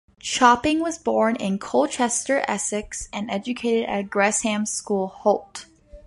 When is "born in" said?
0.97-1.59